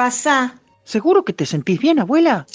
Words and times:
Pasá. 0.00 0.54
¿Seguro 0.82 1.26
que 1.26 1.34
te 1.34 1.44
sentís 1.44 1.78
bien, 1.78 1.98
abuela? 1.98 2.46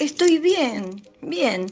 Estoy 0.00 0.38
bien, 0.38 1.04
bien. 1.20 1.66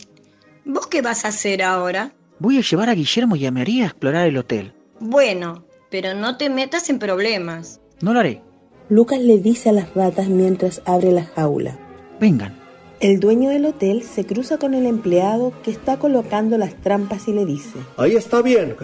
¿Vos 0.65 0.87
qué 0.87 1.03
vas 1.03 1.25
a 1.25 1.29
hacer 1.29 1.61
ahora? 1.61 2.13
Voy 2.39 2.59
a 2.59 2.61
llevar 2.61 2.89
a 2.89 2.95
Guillermo 2.95 3.35
y 3.35 3.47
a 3.47 3.51
María 3.51 3.83
a 3.83 3.87
explorar 3.89 4.29
el 4.29 4.37
hotel. 4.37 4.75
Bueno, 5.01 5.65
pero 5.91 6.15
no 6.15 6.37
te 6.37 6.51
metas 6.51 6.89
en 6.89 7.01
problemas. 7.01 7.81
No 8.01 8.13
lo 8.13 8.21
haré. 8.21 8.45
Lucas 8.89 9.19
le 9.19 9.39
dice 9.39 9.71
a 9.71 9.73
las 9.73 9.93
ratas 9.93 10.29
mientras 10.29 10.81
abre 10.85 11.11
la 11.11 11.25
jaula. 11.25 11.81
Vengan. 12.21 12.57
El 13.01 13.19
dueño 13.19 13.51
del 13.51 13.67
hotel 13.67 14.05
se 14.05 14.25
cruza 14.25 14.59
con 14.59 14.73
el 14.73 14.87
empleado 14.87 15.53
que 15.65 15.73
está 15.73 15.99
colocando 15.99 16.59
las 16.59 16.81
trampas 16.81 17.27
y 17.27 17.33
le 17.33 17.45
dice. 17.45 17.81
Ahí 17.97 18.15
está 18.15 18.41
bien. 18.41 18.77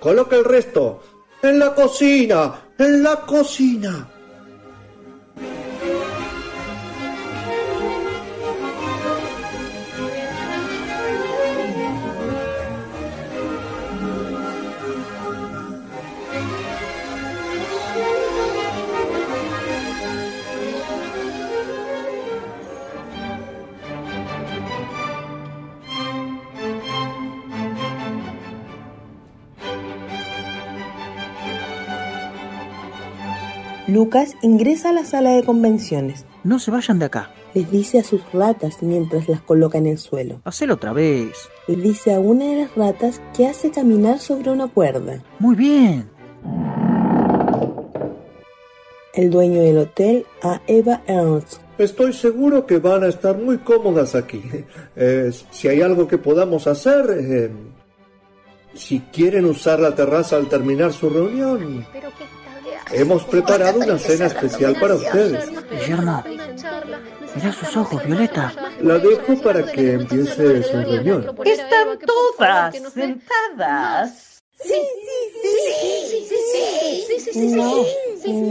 Coloca 0.00 0.36
el 0.36 0.46
resto. 0.46 1.02
En 1.42 1.58
la 1.58 1.74
cocina. 1.74 2.54
En 2.78 3.02
la 3.02 3.16
cocina. 3.24 4.17
Lucas 33.98 34.36
ingresa 34.42 34.90
a 34.90 34.92
la 34.92 35.04
sala 35.04 35.30
de 35.30 35.42
convenciones. 35.42 36.24
No 36.44 36.60
se 36.60 36.70
vayan 36.70 37.00
de 37.00 37.06
acá. 37.06 37.32
Les 37.52 37.68
dice 37.68 37.98
a 37.98 38.04
sus 38.04 38.20
ratas 38.32 38.80
mientras 38.80 39.28
las 39.28 39.40
coloca 39.40 39.76
en 39.76 39.86
el 39.86 39.98
suelo. 39.98 40.40
Hacelo 40.44 40.74
otra 40.74 40.92
vez. 40.92 41.48
Le 41.66 41.74
dice 41.74 42.14
a 42.14 42.20
una 42.20 42.44
de 42.44 42.62
las 42.62 42.76
ratas 42.76 43.20
que 43.36 43.48
hace 43.48 43.72
caminar 43.72 44.20
sobre 44.20 44.52
una 44.52 44.68
cuerda. 44.68 45.20
Muy 45.40 45.56
bien. 45.56 46.08
El 49.14 49.30
dueño 49.30 49.62
del 49.62 49.78
hotel 49.78 50.24
a 50.44 50.62
Eva 50.68 51.02
Ernst. 51.08 51.60
Estoy 51.76 52.12
seguro 52.12 52.66
que 52.66 52.78
van 52.78 53.02
a 53.02 53.08
estar 53.08 53.36
muy 53.36 53.58
cómodas 53.58 54.14
aquí. 54.14 54.40
Eh, 54.94 55.32
si 55.50 55.66
hay 55.66 55.80
algo 55.80 56.06
que 56.06 56.18
podamos 56.18 56.68
hacer, 56.68 57.04
eh, 57.18 57.50
si 58.74 59.00
quieren 59.12 59.44
usar 59.44 59.80
la 59.80 59.94
terraza 59.94 60.36
al 60.36 60.48
terminar 60.48 60.92
su 60.92 61.08
reunión, 61.08 61.84
hemos 62.92 63.24
preparado 63.24 63.80
una 63.80 63.98
cena 63.98 64.26
especial 64.26 64.76
para 64.80 64.94
ustedes. 64.94 65.50
Guillermo, 65.70 66.22
mira 67.34 67.52
sus 67.52 67.76
ojos, 67.76 68.04
Violeta. 68.04 68.52
La 68.80 68.98
dejo 68.98 69.40
para 69.42 69.64
que 69.70 69.94
empiece 69.94 70.62
su 70.62 70.76
reunión. 70.76 71.36
Están 71.44 71.98
todas 72.06 72.74
sentadas. 72.92 74.38
Sí, 74.60 74.74
sí, 75.42 75.48
sí, 76.10 76.26
sí, 76.28 77.20
sí, 77.20 77.32
sí, 77.32 77.52
No, 77.52 77.84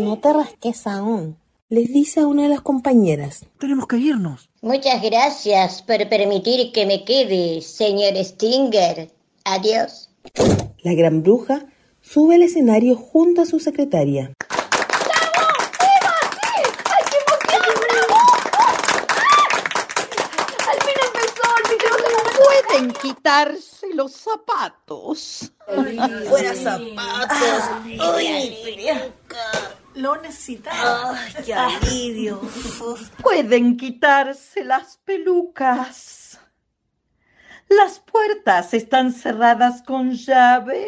no 0.05 0.19
te 0.19 0.31
rasques 0.31 0.87
aún. 0.87 1.37
Les 1.69 1.91
dice 1.91 2.21
a 2.21 2.27
una 2.27 2.43
de 2.43 2.49
las 2.49 2.61
compañeras. 2.61 3.45
Tenemos 3.59 3.87
que 3.87 3.97
irnos. 3.97 4.49
Muchas 4.61 5.01
gracias 5.01 5.81
por 5.81 5.97
permitir 6.07 6.71
que 6.71 6.85
me 6.85 7.03
quede, 7.03 7.61
señor 7.61 8.15
Stinger. 8.23 9.11
Adiós. 9.43 10.09
La 10.83 10.93
gran 10.93 11.23
bruja 11.23 11.65
sube 12.07 12.35
al 12.35 12.43
escenario 12.43 12.95
junto 12.95 13.41
a 13.41 13.45
su 13.45 13.59
secretaria. 13.59 14.31
Pueden 22.69 22.91
quitarse 22.93 23.87
los 23.93 24.13
zapatos. 24.13 25.51
Fuera 26.29 26.53
zapatos. 26.53 27.39
Ay, 27.99 28.63
Lo 29.95 30.15
necesitaba. 30.21 31.19
Ay, 31.19 31.33
qué 31.43 31.53
alivio. 31.53 32.41
Pueden 33.21 33.75
quitarse 33.75 34.63
las 34.63 34.97
pelucas. 34.97 36.39
Las 37.67 37.99
puertas 37.99 38.73
están 38.73 39.11
cerradas 39.11 39.81
con 39.81 40.11
llave. 40.11 40.87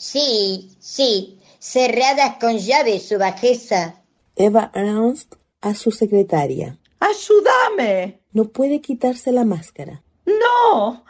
Sí, 0.00 0.70
sí, 0.78 1.40
cerradas 1.58 2.36
con 2.38 2.56
llave, 2.56 3.00
su 3.00 3.18
bajeza. 3.18 4.00
Eva 4.36 4.70
Ernst 4.72 5.34
a 5.60 5.74
su 5.74 5.90
secretaria. 5.90 6.78
¡Ayúdame! 7.00 8.20
No 8.32 8.44
puede 8.44 8.80
quitarse 8.80 9.32
la 9.32 9.44
máscara. 9.44 10.04
¡No! 10.24 11.04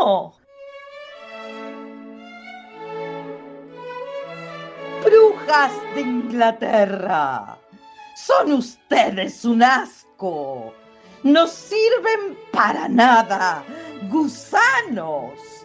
¡No! 0.00 0.34
Brujas 5.04 5.72
de 5.94 6.00
Inglaterra. 6.00 7.58
Son 8.16 8.52
ustedes 8.54 9.44
un 9.44 9.62
asco. 9.62 10.72
No 11.24 11.46
sirven 11.46 12.38
para 12.52 12.88
nada. 12.88 13.62
Gusanos. 14.10 15.57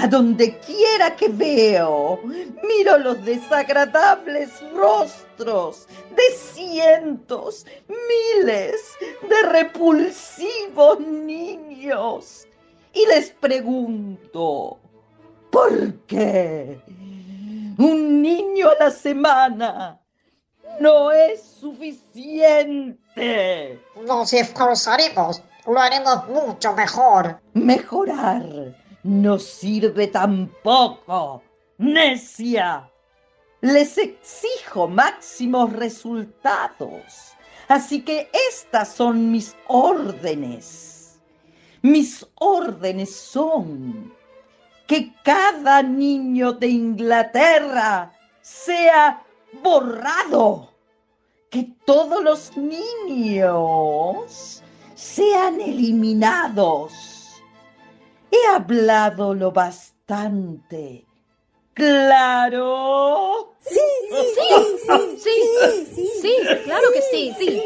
A 0.00 0.06
donde 0.06 0.56
quiera 0.60 1.16
que 1.16 1.28
veo, 1.28 2.20
miro 2.22 2.98
los 2.98 3.24
desagradables 3.24 4.48
rostros 4.72 5.88
de 6.14 6.22
cientos, 6.36 7.66
miles 7.88 8.94
de 9.28 9.42
repulsivos 9.48 11.00
niños. 11.00 12.46
Y 12.92 13.06
les 13.06 13.30
pregunto, 13.30 14.78
¿por 15.50 15.94
qué? 16.06 16.80
Un 17.78 18.22
niño 18.22 18.68
a 18.68 18.76
la 18.84 18.92
semana 18.92 20.00
no 20.78 21.10
es 21.10 21.42
suficiente. 21.42 22.96
Nos 24.06 24.32
esforzaremos, 24.32 25.42
lo 25.66 25.80
haremos 25.80 26.28
mucho 26.28 26.72
mejor. 26.74 27.40
Mejorar 27.52 28.44
no 29.02 29.38
sirve 29.38 30.08
tampoco, 30.08 31.42
necia. 31.78 32.90
Les 33.60 33.98
exijo 33.98 34.86
máximos 34.86 35.72
resultados. 35.72 37.34
Así 37.68 38.02
que 38.02 38.30
estas 38.50 38.94
son 38.94 39.30
mis 39.30 39.56
órdenes. 39.66 41.20
Mis 41.82 42.26
órdenes 42.36 43.14
son 43.14 44.14
que 44.86 45.12
cada 45.22 45.82
niño 45.82 46.52
de 46.52 46.68
Inglaterra 46.68 48.12
sea 48.40 49.22
borrado. 49.62 50.72
Que 51.50 51.74
todos 51.84 52.22
los 52.22 52.56
niños 52.56 54.62
sean 54.94 55.60
eliminados. 55.60 57.17
He 58.30 58.46
hablado 58.54 59.34
lo 59.34 59.52
bastante. 59.52 61.04
¿Claro? 61.74 63.54
Sí, 63.60 63.78
sí, 64.10 64.16
sí, 64.86 65.18
sí, 65.18 65.86
sí, 65.94 66.10
sí, 66.22 66.36
claro 66.64 66.88
que 66.92 67.02
sí, 67.02 67.34
sí. 67.38 67.62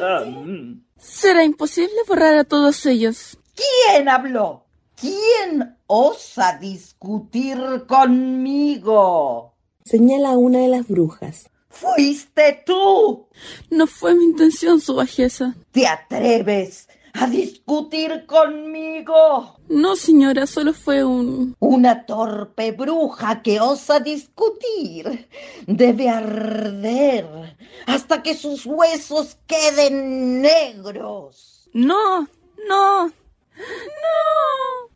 Será 0.98 1.44
imposible 1.44 1.94
borrar 2.06 2.34
a 2.34 2.44
todos 2.44 2.84
ellos. 2.86 3.38
¿Quién 3.54 4.08
habló? 4.08 4.64
¿Quién 5.00 5.76
osa 5.86 6.58
discutir 6.58 7.58
conmigo? 7.88 9.54
Señala 9.84 10.32
a 10.32 10.38
una 10.38 10.60
de 10.60 10.68
las 10.68 10.86
brujas. 10.86 11.48
¿Fuiste 11.70 12.62
tú? 12.66 13.26
No 13.70 13.86
fue 13.86 14.14
mi 14.14 14.24
intención, 14.24 14.80
su 14.80 14.94
bajeza. 14.94 15.54
¿Te 15.72 15.86
atreves 15.86 16.86
a 17.14 17.26
discutir 17.26 18.26
conmigo? 18.26 19.56
No, 19.68 19.96
señora, 19.96 20.46
solo 20.46 20.72
fue 20.72 21.04
un... 21.04 21.54
Una 21.60 22.06
torpe 22.06 22.72
bruja 22.72 23.42
que 23.42 23.60
osa 23.60 24.00
discutir. 24.00 25.28
Debe 25.66 26.08
arder 26.08 27.56
hasta 27.86 28.22
que 28.22 28.34
sus 28.34 28.66
huesos 28.66 29.38
queden 29.46 30.40
negros. 30.40 31.68
No, 31.74 32.20
no, 32.68 33.06
no. 33.06 33.12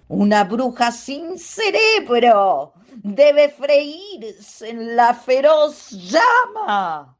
Una 0.08 0.44
bruja 0.44 0.92
sin 0.92 1.38
cerebro 1.38 2.72
debe 2.94 3.50
freírse 3.50 4.70
en 4.70 4.96
la 4.96 5.14
feroz 5.14 5.90
llama. 5.90 7.16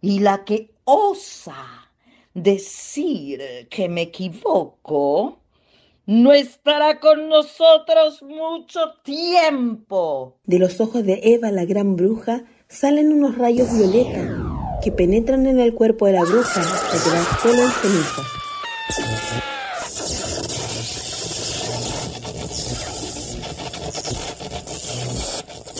Y 0.00 0.18
la 0.18 0.44
que 0.44 0.74
osa 0.84 1.91
decir 2.34 3.40
que 3.70 3.88
me 3.88 4.02
equivoco 4.02 5.38
no 6.06 6.32
estará 6.32 6.98
con 6.98 7.28
nosotros 7.28 8.22
mucho 8.22 8.80
tiempo. 9.04 10.38
De 10.44 10.58
los 10.58 10.80
ojos 10.80 11.04
de 11.04 11.20
Eva 11.22 11.50
la 11.50 11.64
gran 11.64 11.96
bruja 11.96 12.44
salen 12.68 13.12
unos 13.12 13.38
rayos 13.38 13.72
violeta 13.76 14.80
que 14.82 14.90
penetran 14.90 15.46
en 15.46 15.60
el 15.60 15.74
cuerpo 15.74 16.06
de 16.06 16.12
la 16.14 16.24
bruja 16.24 16.60
hasta 16.60 17.04
quedar 17.04 17.40
solo 17.40 17.62
en 17.62 17.70
cenizas. 17.70 18.26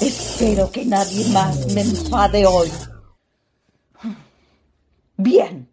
Espero 0.00 0.70
que 0.70 0.84
nadie 0.84 1.24
más 1.32 1.74
me 1.74 1.82
enfade 1.82 2.46
hoy. 2.46 2.68
Bien, 5.16 5.68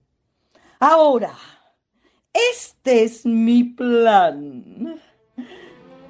ahora, 0.80 1.36
este 2.34 3.04
es 3.04 3.26
mi 3.26 3.64
plan. 3.64 5.00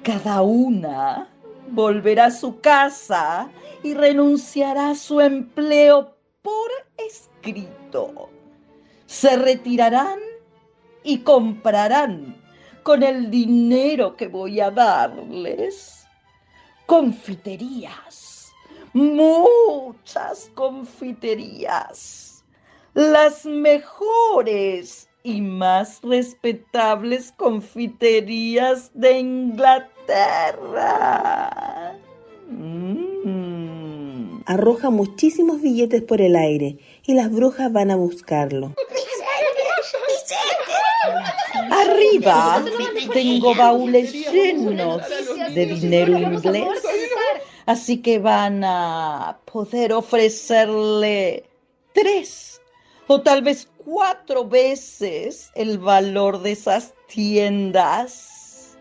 Cada 0.02 0.42
una 0.42 1.28
volverá 1.70 2.26
a 2.26 2.30
su 2.30 2.60
casa 2.60 3.50
y 3.82 3.94
renunciará 3.94 4.90
a 4.90 4.94
su 4.94 5.20
empleo 5.20 6.16
por 6.42 6.70
escrito. 6.96 8.30
Se 9.06 9.36
retirarán 9.36 10.18
y 11.02 11.18
comprarán 11.18 12.36
con 12.82 13.02
el 13.02 13.30
dinero 13.30 14.16
que 14.16 14.28
voy 14.28 14.60
a 14.60 14.70
darles 14.70 16.00
confiterías, 16.90 18.52
muchas 18.94 20.50
confiterías, 20.56 22.29
las 22.94 23.46
mejores 23.46 25.08
y 25.22 25.40
más 25.40 26.00
respetables 26.02 27.32
confiterías 27.36 28.90
de 28.94 29.18
Inglaterra. 29.18 29.88
Mm. 32.48 34.40
Arroja 34.46 34.90
muchísimos 34.90 35.60
billetes 35.60 36.02
por 36.02 36.20
el 36.20 36.34
aire 36.34 36.78
y 37.04 37.14
las 37.14 37.30
brujas 37.30 37.72
van 37.72 37.92
a 37.92 37.96
buscarlo. 37.96 38.74
Arriba 41.70 42.64
tengo 43.12 43.54
baúles 43.54 44.12
llenos 44.12 45.02
de 45.54 45.66
dinero 45.66 46.18
inglés, 46.18 46.82
así 47.66 47.98
que 48.02 48.18
van 48.18 48.64
a 48.64 49.38
poder 49.44 49.92
ofrecerle 49.92 51.44
tres 51.92 52.49
o 53.12 53.20
tal 53.20 53.42
vez 53.42 53.68
cuatro 53.78 54.46
veces 54.46 55.50
el 55.56 55.78
valor 55.78 56.42
de 56.42 56.52
esas 56.52 56.94
tiendas 57.08 58.78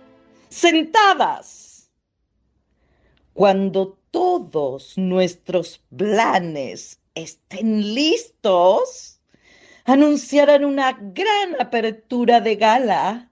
sentadas. 0.50 1.90
Cuando 3.34 3.98
todos 4.12 4.96
nuestros 5.00 5.82
planes 5.98 7.00
estén 7.16 7.96
listos, 7.96 9.20
anunciarán 9.86 10.64
una 10.64 10.92
gran 10.92 11.60
apertura 11.60 12.40
de 12.40 12.56
gala 12.56 13.32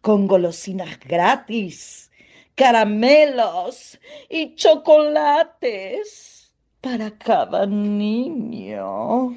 con 0.00 0.26
golosinas 0.26 0.98
gratis, 0.98 2.10
caramelos 2.56 3.96
y 4.28 4.56
chocolates 4.56 6.52
para 6.80 7.16
cada 7.16 7.64
niño. 7.64 9.30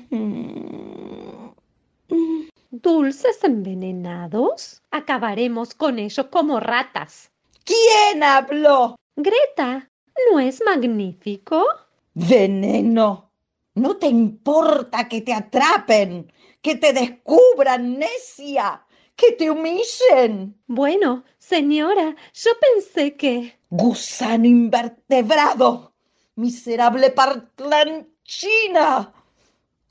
¿Dulces 2.81 3.41
envenenados? 3.43 4.81
Acabaremos 4.91 5.73
con 5.73 5.97
ellos 5.97 6.25
como 6.29 6.59
ratas. 6.59 7.31
¿Quién 7.63 8.21
habló? 8.21 8.97
Greta, 9.15 9.89
¿no 10.29 10.41
es 10.41 10.61
magnífico? 10.65 11.65
Veneno. 12.13 13.31
No 13.75 13.95
te 13.95 14.07
importa 14.07 15.07
que 15.07 15.21
te 15.21 15.33
atrapen, 15.33 16.29
que 16.61 16.75
te 16.75 16.91
descubran, 16.91 17.97
necia, 17.97 18.85
que 19.15 19.31
te 19.31 19.49
humillen. 19.49 20.61
Bueno, 20.67 21.23
señora, 21.37 22.13
yo 22.33 22.51
pensé 22.59 23.15
que... 23.15 23.57
Gusano 23.69 24.47
invertebrado, 24.47 25.93
miserable 26.35 27.09
partlanchina. 27.11 29.13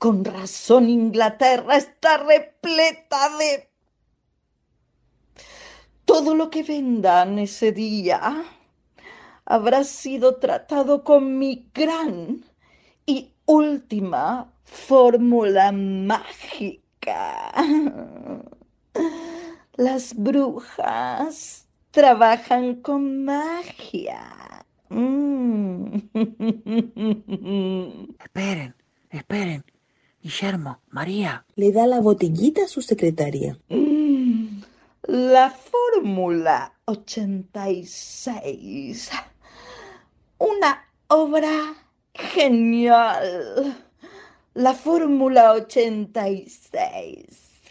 Con 0.05 0.23
razón 0.23 0.87
Inglaterra 0.87 1.77
está 1.77 2.17
repleta 2.17 3.35
de... 3.39 3.67
Todo 6.05 6.35
lo 6.35 6.51
que 6.51 6.61
vendan 6.61 7.39
ese 7.39 7.71
día 7.71 8.45
habrá 9.45 9.83
sido 9.83 10.35
tratado 10.35 11.03
con 11.03 11.39
mi 11.39 11.71
gran 11.73 12.45
y 13.07 13.31
última 13.47 14.53
fórmula 14.63 15.71
mágica. 15.71 17.51
Las 19.75 20.13
brujas 20.13 21.67
trabajan 21.89 22.75
con 22.83 23.25
magia. 23.25 24.21
Mm. 24.89 25.95
Esperen, 28.19 28.75
esperen. 29.09 29.63
Guillermo, 30.25 30.81
María. 30.89 31.45
Le 31.55 31.71
da 31.71 31.85
la 31.85 32.01
botellita 32.01 32.63
a 32.63 32.67
su 32.67 32.81
secretaria. 32.81 33.59
Mm, 33.69 34.63
la 35.03 35.51
fórmula 35.51 36.73
86. 36.85 39.11
Una 40.39 40.83
obra 41.09 41.75
genial. 42.15 43.85
La 44.55 44.73
fórmula 44.73 45.51
86. 45.51 47.61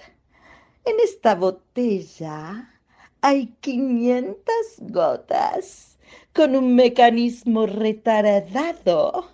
En 0.85 1.01
esta 1.03 1.35
botella 1.35 2.71
hay 3.21 3.53
500 3.63 4.55
gotas 4.79 5.99
con 6.33 6.55
un 6.55 6.77
mecanismo 6.77 7.67
retardado 7.67 9.34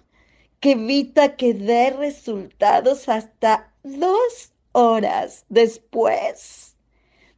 que 0.60 0.72
evita 0.72 1.36
que 1.36 1.54
dé 1.54 1.90
resultados 1.90 3.08
hasta 3.08 3.72
dos 3.82 4.52
horas 4.72 5.46
después 5.48 6.76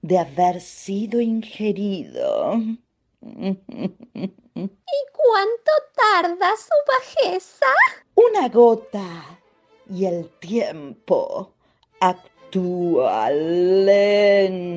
de 0.03 0.19
haber 0.19 0.61
sido 0.61 1.21
ingerido. 1.21 2.55
¿Y 3.21 3.57
cuánto 5.13 5.73
tarda 5.95 6.51
su 6.57 6.75
bajeza? 6.89 7.67
Una 8.17 8.49
gota 8.49 9.39
y 9.89 10.07
el 10.07 10.29
tiempo 10.41 11.53
actúa 12.01 13.31
lento 13.31 14.73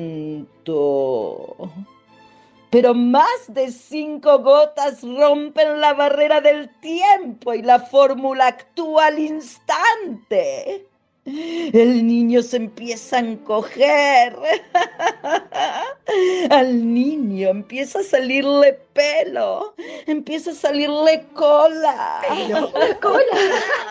pero 2.70 2.94
más 2.94 3.44
de 3.48 3.70
cinco 3.70 4.38
gotas 4.40 5.02
rompen 5.02 5.80
la 5.80 5.94
barrera 5.94 6.40
del 6.40 6.68
tiempo 6.80 7.54
y 7.54 7.62
la 7.62 7.80
fórmula 7.80 8.48
actúa 8.48 9.06
al 9.06 9.18
instante. 9.18 10.86
El 11.26 12.06
niño 12.06 12.40
se 12.40 12.56
empieza 12.56 13.16
a 13.16 13.20
encoger. 13.20 14.36
Al 16.50 16.94
niño 16.94 17.48
empieza 17.48 17.98
a 17.98 18.04
salirle 18.04 18.74
pelo, 18.92 19.74
empieza 20.06 20.52
a 20.52 20.54
salirle 20.54 21.24
cola. 21.34 22.20
Pelo, 22.28 22.70
cola, 23.00 23.24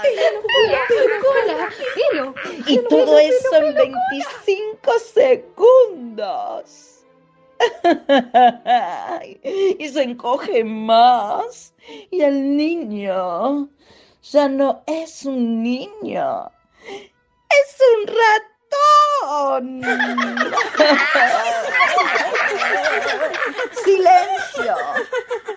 pelo, 0.02 0.42
cola, 1.22 1.70
pelo. 1.94 2.34
Y 2.68 2.78
todo 2.88 3.20
eso 3.20 3.56
en 3.58 3.74
25 3.76 5.00
segundos. 5.14 6.95
y 9.80 9.90
se 9.90 10.04
encoge 10.04 10.64
más. 10.64 11.74
Y 12.12 12.22
el 12.22 12.56
niño 12.58 13.70
ya 14.32 14.48
no 14.48 14.84
es 14.88 15.26
un 15.26 15.62
niño, 15.62 16.50
es 16.88 17.78
un 17.94 18.08
ratón. 18.08 19.82
Silencio. 23.84 24.76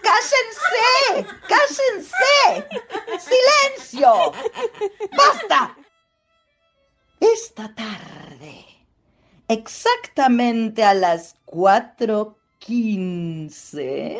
Cállense, 0.02 1.26
cállense. 1.48 2.68
Silencio. 3.18 4.32
Basta. 5.16 5.74
Esta 7.20 7.74
tarde 7.74 8.77
exactamente 9.48 10.84
a 10.84 10.94
las 10.94 11.36
4.15, 11.46 14.18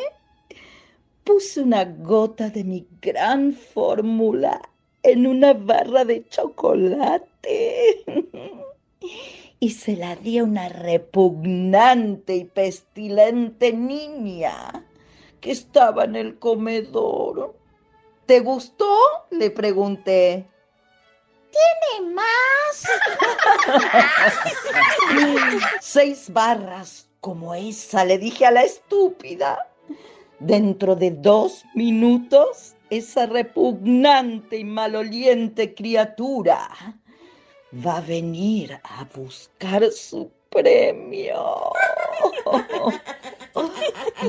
puse 1.23 1.61
una 1.61 1.85
gota 1.85 2.49
de 2.49 2.63
mi 2.63 2.87
gran 3.01 3.53
fórmula 3.53 4.61
en 5.03 5.27
una 5.27 5.53
barra 5.53 6.03
de 6.03 6.27
chocolate 6.27 8.03
y 9.59 9.69
se 9.69 9.95
la 9.95 10.15
di 10.15 10.39
a 10.39 10.43
una 10.43 10.69
repugnante 10.69 12.35
y 12.35 12.45
pestilente 12.45 13.73
niña 13.73 14.85
que 15.41 15.51
estaba 15.51 16.05
en 16.05 16.15
el 16.15 16.39
comedor. 16.39 17.55
¿Te 18.25 18.39
gustó? 18.41 18.89
Le 19.31 19.51
pregunté. 19.51 20.47
¿Tiene 21.51 22.11
más? 22.13 22.87
Seis 25.81 26.31
barras 26.31 27.07
como 27.19 27.53
esa, 27.55 28.05
le 28.05 28.17
dije 28.17 28.45
a 28.45 28.51
la 28.51 28.63
estúpida. 28.63 29.67
Dentro 30.39 30.95
de 30.95 31.11
dos 31.11 31.65
minutos, 31.75 32.75
esa 32.89 33.25
repugnante 33.25 34.57
y 34.57 34.63
maloliente 34.63 35.73
criatura 35.73 36.69
va 37.85 37.97
a 37.97 38.01
venir 38.01 38.79
a 38.83 39.05
buscar 39.13 39.91
su 39.91 40.31
premio. 40.49 41.71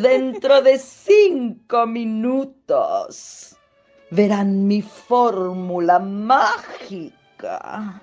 Dentro 0.01 0.63
de 0.63 0.79
cinco 0.79 1.87
minutos 1.87 3.57
verán 4.11 4.67
mi 4.67 4.83
fórmula 4.83 5.99
mágica 5.99 8.01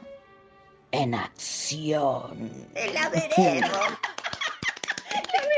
en 0.92 1.14
acción. 1.14 2.68
La 2.94 3.10
veremos. 3.10 3.72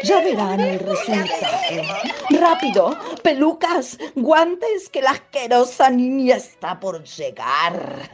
Ya 0.04 0.22
verán 0.22 0.60
el 0.62 0.80
resultado. 0.80 1.86
Rápido, 2.30 2.98
pelucas, 3.22 3.98
guantes, 4.16 4.90
que 4.90 5.02
la 5.02 5.12
asquerosa 5.12 5.90
niña 5.90 6.38
está 6.38 6.80
por 6.80 7.04
llegar. 7.04 8.10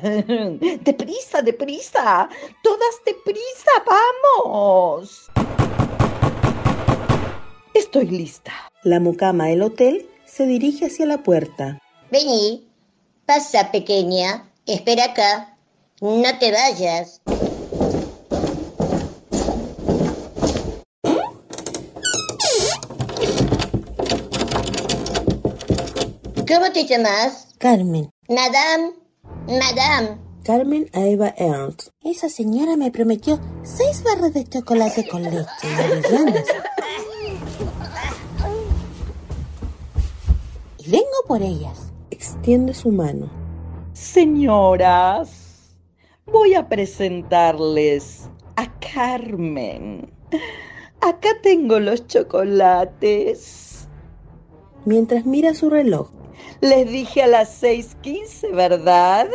Deprisa, 0.82 1.44
deprisa, 1.44 2.27
todas 2.63 3.01
deprisa, 3.06 3.72
vamos. 3.86 5.30
Estoy 7.75 8.08
lista. 8.08 8.51
La 8.84 9.00
mucama 9.00 9.48
del 9.48 9.62
hotel 9.62 10.10
se 10.25 10.48
dirige 10.48 10.88
hacia 10.88 11.06
la 11.06 11.20
puerta. 11.20 11.80
Vení, 12.15 12.65
pasa 13.25 13.72
pequeña, 13.74 14.50
espera 14.65 15.03
acá, 15.03 15.57
no 16.00 16.39
te 16.39 16.50
vayas. 16.50 17.22
¿Cómo 26.48 26.72
te 26.72 26.86
llamas? 26.86 27.50
Carmen. 27.57 28.10
Madame, 28.29 28.93
Madame. 29.48 30.17
Carmen 30.45 30.89
Eva 30.93 31.34
Ernst. 31.36 31.89
Esa 32.01 32.29
señora 32.29 32.77
me 32.77 32.91
prometió 32.91 33.41
seis 33.63 34.01
barras 34.03 34.34
de 34.34 34.48
chocolate 34.48 35.05
con 35.05 35.22
leche 35.22 35.50
y 35.63 35.74
avellanas. 35.74 36.45
Y 40.77 40.89
vengo 40.89 41.17
por 41.27 41.41
ellas. 41.41 41.91
Extiende 42.12 42.74
su 42.74 42.91
mano. 42.91 43.29
Señoras, 43.93 45.75
voy 46.25 46.53
a 46.53 46.67
presentarles 46.67 48.29
a 48.55 48.67
Carmen. 48.79 50.12
Acá 51.01 51.29
tengo 51.41 51.79
los 51.79 52.07
chocolates. 52.07 53.88
Mientras 54.85 55.25
mira 55.25 55.53
su 55.53 55.69
reloj. 55.69 56.12
Les 56.62 56.89
dije 56.89 57.24
a 57.24 57.27
las 57.27 57.62
6:15, 57.62 58.51
¿verdad? 58.53 59.27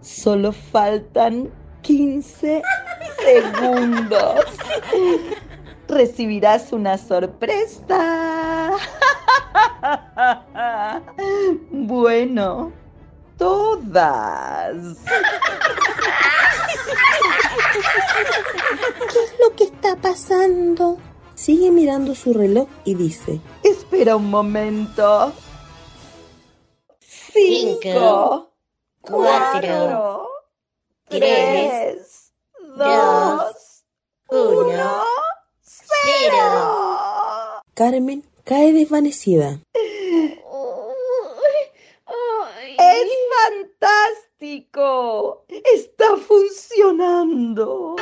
Solo 0.00 0.52
faltan 0.52 1.50
15 1.82 2.62
segundos. 3.24 4.44
Recibirás 5.88 6.72
una 6.72 6.98
sorpresa. 6.98 8.76
Bueno, 11.70 12.72
todas. 13.36 14.74
¿Qué 19.12 19.24
es 19.24 19.34
lo 19.40 19.56
que 19.56 19.64
está 19.64 19.96
pasando? 19.96 20.98
Sigue 21.34 21.70
mirando 21.70 22.14
su 22.14 22.32
reloj 22.32 22.68
y 22.84 22.94
dice, 22.94 23.40
Espera 23.62 24.16
un 24.16 24.30
momento. 24.30 25.32
Cinco, 27.00 28.52
cuatro, 29.00 30.28
tres, 31.08 32.32
dos, 32.76 33.84
uno, 34.28 35.02
cero. 35.62 37.62
Carmen 37.74 38.27
cae 38.48 38.72
desvanecida. 38.72 39.60
¡Es 42.78 43.10
fantástico! 44.38 45.44
¡Está 45.74 46.16
funcionando! 46.16 47.96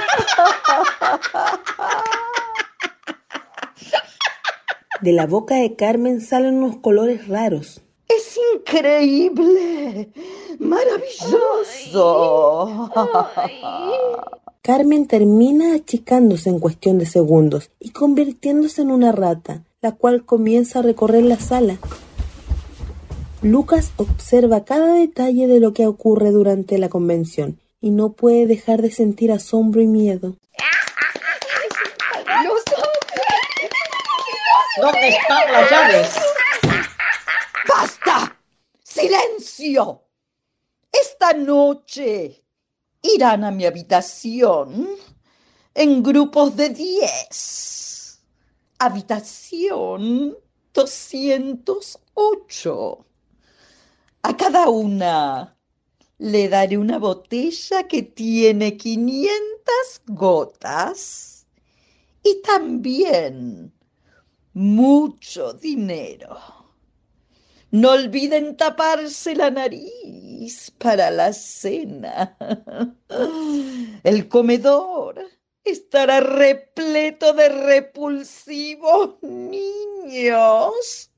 De 5.00 5.12
la 5.12 5.26
boca 5.26 5.56
de 5.56 5.74
Carmen 5.74 6.20
salen 6.20 6.58
unos 6.58 6.76
colores 6.76 7.26
raros. 7.26 7.82
¡Es 8.08 8.38
increíble! 8.54 10.12
¡Maravilloso! 10.60 11.42
Carmen 14.62 15.08
termina 15.08 15.74
achicándose 15.74 16.50
en 16.50 16.60
cuestión 16.60 16.98
de 16.98 17.06
segundos 17.06 17.72
y 17.80 17.90
convirtiéndose 17.90 18.82
en 18.82 18.92
una 18.92 19.10
rata, 19.10 19.64
la 19.86 19.92
cual 19.92 20.24
comienza 20.24 20.80
a 20.80 20.82
recorrer 20.82 21.22
la 21.22 21.38
sala. 21.38 21.78
Lucas 23.40 23.92
observa 23.98 24.64
cada 24.64 24.94
detalle 24.94 25.46
de 25.46 25.60
lo 25.60 25.72
que 25.72 25.86
ocurre 25.86 26.32
durante 26.32 26.76
la 26.78 26.88
convención 26.88 27.60
y 27.80 27.90
no 27.90 28.14
puede 28.14 28.46
dejar 28.48 28.82
de 28.82 28.90
sentir 28.90 29.30
asombro 29.30 29.80
y 29.80 29.86
miedo. 29.86 30.34
¿Dónde 34.80 35.08
están 35.08 35.52
las 35.52 35.70
llaves? 35.70 36.16
¡Basta! 37.68 38.36
¡Silencio! 38.82 40.02
Esta 40.90 41.32
noche 41.32 42.42
irán 43.02 43.44
a 43.44 43.52
mi 43.52 43.64
habitación 43.66 44.88
en 45.74 46.02
grupos 46.02 46.56
de 46.56 46.70
diez. 46.70 47.85
Habitación 48.78 50.36
208. 50.74 53.06
A 54.22 54.36
cada 54.36 54.68
una 54.68 55.56
le 56.18 56.48
daré 56.50 56.76
una 56.76 56.98
botella 56.98 57.88
que 57.88 58.02
tiene 58.02 58.76
500 58.76 59.30
gotas 60.08 61.46
y 62.22 62.42
también 62.42 63.72
mucho 64.52 65.54
dinero. 65.54 66.38
No 67.70 67.92
olviden 67.92 68.58
taparse 68.58 69.34
la 69.34 69.50
nariz 69.50 70.70
para 70.72 71.10
la 71.10 71.32
cena. 71.32 72.36
El 74.02 74.28
comedor 74.28 75.35
estará 75.66 76.20
repleto 76.20 77.32
de 77.32 77.48
repulsivos 77.48 79.16
niños. 79.22 81.10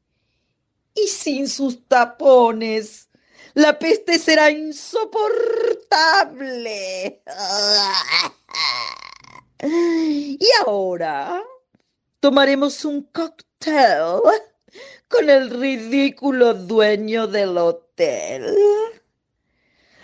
Y 0.95 1.07
sin 1.07 1.49
sus 1.49 1.87
tapones, 1.87 3.09
la 3.55 3.79
peste 3.79 4.19
será 4.19 4.51
insoportable. 4.51 7.23
Y 9.61 10.49
ahora 10.65 11.43
tomaremos 12.21 12.85
un 12.85 13.03
cóctel 13.05 14.21
con 15.09 15.31
el 15.31 15.51
ridículo 15.51 16.55
dueño 16.55 17.27
del 17.27 17.59
hotel. 17.59 18.57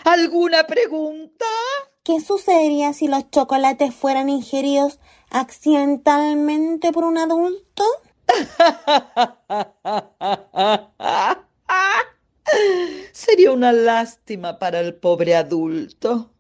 ¿Alguna 0.05 0.67
pregunta? 0.67 1.47
¿Qué 2.05 2.21
sucedería 2.21 2.93
si 2.93 3.09
los 3.09 3.29
chocolates 3.31 3.93
fueran 3.95 4.29
ingeridos 4.29 5.01
accidentalmente 5.31 6.93
por 6.93 7.05
un 7.05 7.17
adulto? 7.17 7.83
Sería 13.13 13.53
una 13.53 13.73
lástima 13.73 14.59
para 14.59 14.81
el 14.81 14.97
pobre 14.97 15.35
adulto. 15.35 16.31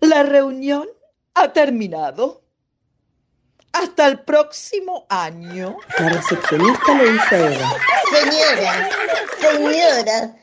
La 0.00 0.22
reunión 0.22 0.86
ha 1.32 1.54
terminado. 1.54 2.42
Hasta 3.72 4.06
el 4.06 4.20
próximo 4.20 5.06
año. 5.08 5.78
La 5.98 6.10
recepcionista 6.10 6.94
le 6.94 7.12
dice 7.12 7.36
a 7.36 7.54
Eva. 7.54 7.74
Señora, 8.12 8.90
señora, 9.40 10.36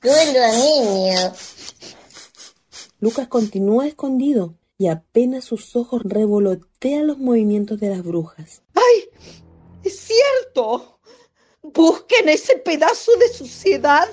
cuando 0.00 0.44
a 0.44 0.52
niño. 0.52 1.32
Lucas 2.98 3.28
continúa 3.28 3.86
escondido 3.86 4.54
y 4.78 4.88
apenas 4.88 5.44
sus 5.44 5.76
ojos 5.76 6.02
revolotean 6.04 7.06
los 7.06 7.18
movimientos 7.18 7.80
de 7.80 7.90
las 7.90 8.02
brujas. 8.02 8.62
¡Ay! 8.74 9.08
¡Es 9.84 9.98
cierto! 10.00 11.00
Busquen 11.62 12.28
ese 12.28 12.56
pedazo 12.58 13.12
de 13.16 13.28
suciedad. 13.28 14.08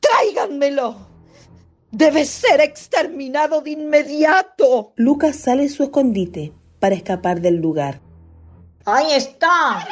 Tráiganmelo. 0.00 1.08
Debe 1.90 2.24
ser 2.24 2.60
exterminado 2.60 3.60
de 3.60 3.72
inmediato. 3.72 4.92
Lucas 4.96 5.36
sale 5.36 5.64
de 5.64 5.68
su 5.68 5.82
escondite 5.82 6.52
para 6.78 6.94
escapar 6.94 7.40
del 7.40 7.56
lugar. 7.56 8.00
Ahí 8.84 9.12
está. 9.12 9.86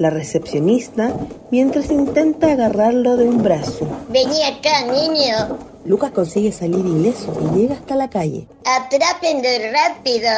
La 0.00 0.08
recepcionista, 0.08 1.12
mientras 1.50 1.90
intenta 1.90 2.52
agarrarlo 2.52 3.18
de 3.18 3.28
un 3.28 3.42
brazo. 3.42 3.86
Vení 4.08 4.42
acá, 4.44 4.86
niño. 4.86 5.58
Lucas 5.84 6.10
consigue 6.12 6.52
salir 6.52 6.86
ileso 6.86 7.30
y 7.38 7.58
llega 7.58 7.74
hasta 7.74 7.96
la 7.96 8.08
calle. 8.08 8.48
Atrápenlo 8.64 9.46
rápido. 9.70 10.30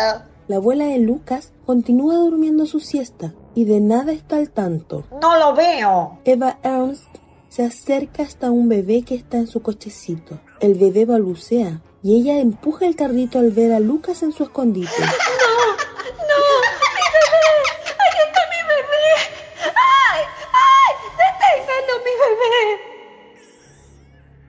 La 0.48 0.56
abuela 0.56 0.86
de 0.86 0.98
Lucas 0.98 1.52
continúa 1.64 2.16
durmiendo 2.16 2.66
su 2.66 2.80
siesta 2.80 3.34
y 3.54 3.64
de 3.64 3.78
nada 3.78 4.10
está 4.10 4.38
al 4.38 4.50
tanto. 4.50 5.04
No 5.20 5.38
lo 5.38 5.54
veo. 5.54 6.18
Eva 6.24 6.58
Ernst 6.64 7.06
se 7.48 7.64
acerca 7.64 8.24
hasta 8.24 8.50
un 8.50 8.68
bebé 8.68 9.02
que 9.02 9.14
está 9.14 9.36
en 9.36 9.46
su 9.46 9.62
cochecito. 9.62 10.40
El 10.58 10.74
bebé 10.74 11.04
balbucea 11.04 11.82
y 12.02 12.16
ella 12.16 12.40
empuja 12.40 12.84
el 12.86 12.96
carrito 12.96 13.38
al 13.38 13.52
ver 13.52 13.72
a 13.72 13.78
Lucas 13.78 14.24
en 14.24 14.32
su 14.32 14.42
escondite. 14.42 14.90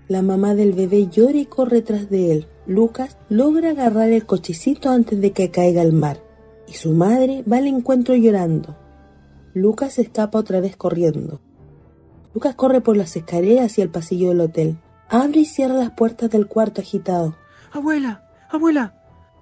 La 0.07 0.21
mamá 0.21 0.55
del 0.55 0.73
bebé 0.73 1.07
llora 1.07 1.37
y 1.37 1.45
corre 1.45 1.81
tras 1.81 2.09
de 2.09 2.31
él. 2.31 2.47
Lucas 2.67 3.17
logra 3.29 3.71
agarrar 3.71 4.09
el 4.09 4.25
cochecito 4.25 4.89
antes 4.89 5.19
de 5.19 5.31
que 5.31 5.51
caiga 5.51 5.81
al 5.81 5.93
mar 5.93 6.21
y 6.67 6.73
su 6.73 6.91
madre 6.91 7.43
va 7.51 7.57
al 7.57 7.67
encuentro 7.67 8.15
llorando. 8.15 8.75
Lucas 9.53 9.99
escapa 9.99 10.39
otra 10.39 10.59
vez 10.59 10.75
corriendo. 10.75 11.39
Lucas 12.33 12.55
corre 12.55 12.81
por 12.81 12.97
las 12.97 13.15
escaleras 13.15 13.67
hacia 13.67 13.83
el 13.83 13.91
pasillo 13.91 14.29
del 14.29 14.41
hotel. 14.41 14.79
Abre 15.09 15.41
y 15.41 15.45
cierra 15.45 15.75
las 15.75 15.91
puertas 15.91 16.31
del 16.31 16.47
cuarto 16.47 16.81
agitado. 16.81 17.35
Abuela, 17.71 18.23
abuela, 18.49 18.95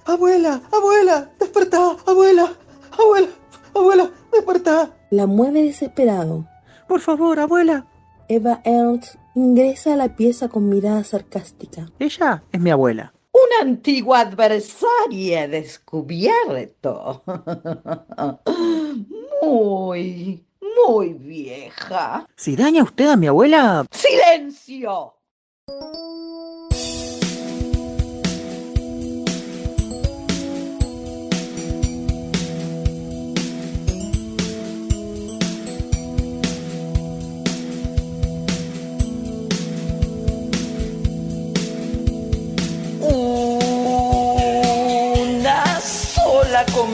abuela, 0.05 0.61
abuela, 0.71 1.31
despertá, 1.39 1.95
abuela, 2.05 2.51
abuela, 2.91 3.27
abuela, 3.73 4.11
despertá. 4.33 4.91
La 5.09 5.27
mueve 5.27 5.63
desesperado. 5.63 6.45
Por 6.87 6.99
favor, 6.99 7.39
abuela. 7.39 7.85
Eva 8.33 8.61
Ernst 8.63 9.15
ingresa 9.35 9.91
a 9.91 9.97
la 9.97 10.15
pieza 10.15 10.47
con 10.47 10.69
mirada 10.69 11.03
sarcástica. 11.03 11.91
Ella 11.99 12.41
es 12.53 12.61
mi 12.61 12.71
abuela. 12.71 13.13
Una 13.33 13.69
antigua 13.69 14.21
adversaria 14.21 15.49
descubierto. 15.49 17.23
Muy, 19.41 20.45
muy 20.77 21.13
vieja. 21.13 22.25
Si 22.35 22.55
daña 22.55 22.83
usted 22.83 23.09
a 23.09 23.17
mi 23.17 23.27
abuela... 23.27 23.85
¡Silencio! 23.91 25.15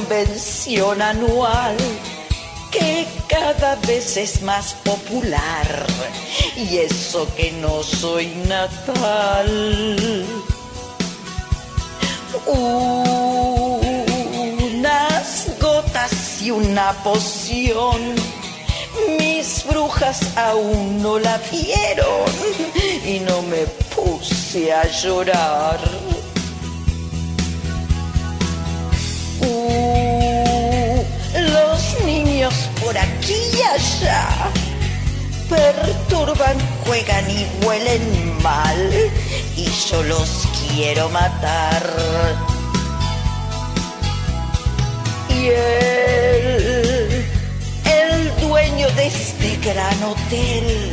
Convención 0.08 1.02
anual 1.02 1.76
que 2.72 3.06
cada 3.28 3.76
vez 3.76 4.16
es 4.16 4.42
más 4.42 4.74
popular 4.76 5.86
y 6.56 6.78
eso 6.78 7.28
que 7.36 7.52
no 7.52 7.84
soy 7.84 8.28
natal. 8.48 10.26
Unas 14.86 15.48
gotas 15.60 16.42
y 16.42 16.52
una 16.52 16.94
poción, 17.04 18.16
mis 19.20 19.66
brujas 19.66 20.22
aún 20.38 21.02
no 21.02 21.20
la 21.20 21.38
vieron 21.52 22.32
y 23.06 23.20
no 23.20 23.42
me 23.42 23.66
puse 23.94 24.72
a 24.72 24.88
llorar. 24.88 26.17
Allá 33.74 34.52
perturban, 35.50 36.58
juegan 36.86 37.30
y 37.30 37.66
huelen 37.66 38.42
mal 38.42 38.92
y 39.56 39.66
yo 39.90 40.04
los 40.04 40.48
quiero 40.68 41.10
matar. 41.10 41.84
Y 45.30 45.48
él, 45.48 47.26
el 47.86 48.42
dueño 48.42 48.90
de 48.92 49.08
este 49.08 49.58
gran 49.58 50.04
hotel, 50.04 50.92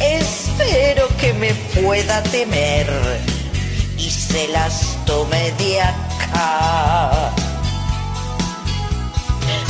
espero 0.00 1.08
que 1.18 1.32
me 1.34 1.54
pueda 1.80 2.22
temer 2.24 2.88
y 3.96 4.10
se 4.10 4.48
las 4.48 4.98
tome 5.06 5.52
de 5.52 5.80
acá. 5.80 7.32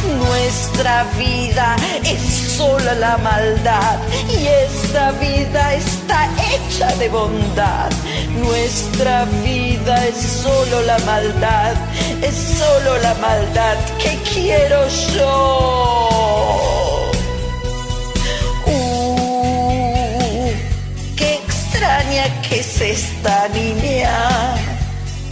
Nuestra 0.05 1.05
vida 1.17 1.77
es 2.05 2.23
solo 2.57 2.93
la 2.95 3.17
maldad 3.19 3.99
y 4.29 4.47
esta 4.47 5.13
vida 5.13 5.75
está 5.75 6.29
hecha 6.51 6.95
de 6.97 7.09
bondad. 7.09 7.91
Nuestra 8.37 9.25
vida 9.45 10.07
es 10.07 10.17
solo 10.17 10.83
la 10.83 10.99
maldad, 11.01 11.75
es 12.21 12.35
solo 12.35 12.99
la 12.99 13.15
maldad 13.15 13.77
que 13.99 14.19
quiero 14.33 14.89
yo. 15.15 17.11
Uh, 18.67 20.51
qué 21.17 21.35
extraña 21.35 22.43
que 22.43 22.61
es 22.61 22.81
esta 22.81 23.49
niña. 23.49 24.57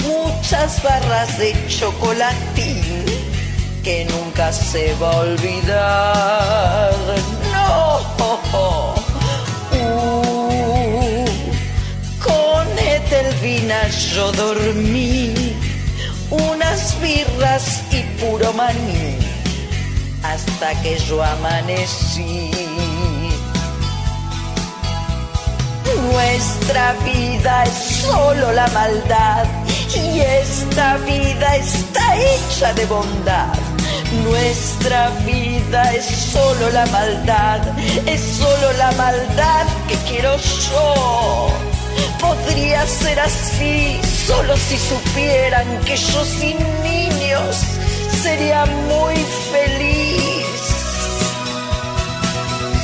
Muchas 0.06 0.80
barras 0.82 1.38
de 1.38 1.54
chocolatín 1.66 3.09
que 3.82 4.04
nunca 4.04 4.52
se 4.52 4.94
va 4.94 5.10
a 5.10 5.20
olvidar. 5.20 6.92
No. 7.52 8.00
Uh, 9.72 11.24
con 12.22 12.66
Etelvina 12.78 13.88
yo 13.88 14.32
dormí 14.32 15.56
unas 16.30 17.00
birras 17.00 17.82
y 17.90 18.02
puro 18.20 18.52
maní 18.52 19.16
hasta 20.22 20.80
que 20.82 20.98
yo 20.98 21.22
amanecí. 21.22 22.50
Nuestra 26.12 26.92
vida 27.04 27.64
es 27.64 28.02
solo 28.04 28.52
la 28.52 28.66
maldad 28.68 29.44
y 29.94 30.20
esta 30.20 30.96
vida 30.98 31.56
está 31.56 32.16
hecha 32.16 32.72
de 32.74 32.86
bondad. 32.86 33.69
Nuestra 34.12 35.10
vida 35.24 35.94
es 35.94 36.04
solo 36.04 36.68
la 36.70 36.84
maldad, 36.86 37.60
es 38.06 38.20
solo 38.20 38.72
la 38.72 38.90
maldad 38.92 39.66
que 39.88 39.94
quiero 40.08 40.36
yo. 40.36 41.48
Podría 42.18 42.84
ser 42.86 43.20
así, 43.20 44.00
solo 44.26 44.56
si 44.56 44.76
supieran 44.78 45.66
que 45.84 45.96
yo 45.96 46.24
sin 46.24 46.58
niños 46.82 47.56
sería 48.20 48.66
muy 48.66 49.14
feliz. 49.52 50.44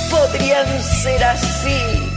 Podrían 0.08 0.82
ser 0.82 1.24
así, 1.24 2.08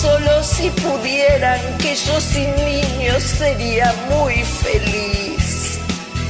solo 0.00 0.42
si 0.42 0.70
pudieran 0.70 1.60
que 1.76 1.94
yo 1.94 2.18
sin 2.20 2.54
niños 2.56 3.22
sería 3.22 3.94
muy 4.08 4.34
feliz. 4.42 5.78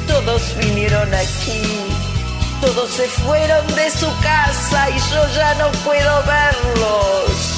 Todos 0.09 0.57
vinieron 0.59 1.15
aquí 1.15 1.96
todos 2.61 2.91
se 2.91 3.09
fueron 3.09 3.67
de 3.75 3.91
su 3.91 4.07
casa 4.21 4.91
y 4.91 4.99
yo 4.99 5.27
ya 5.35 5.55
no 5.55 5.73
puedo 5.85 6.23
verlos. 6.25 7.55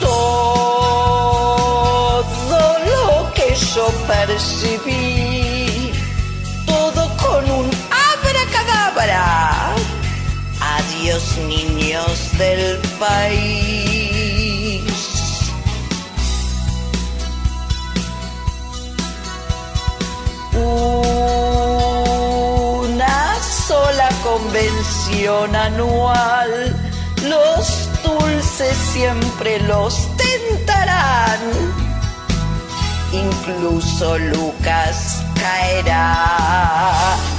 Todo 0.00 0.64
lo 2.90 3.32
que 3.34 3.54
yo 3.74 3.86
percibí, 4.06 5.53
varios 11.04 11.36
niños 11.48 12.38
del 12.38 12.78
país. 12.98 14.82
Una 22.96 23.34
sola 23.66 24.08
convención 24.22 25.54
anual, 25.54 26.74
los 27.28 27.88
dulces 28.02 28.74
siempre 28.94 29.60
los 29.60 30.08
tentarán. 30.16 31.38
Incluso 33.12 34.18
Lucas 34.18 35.22
caerá. 35.34 37.33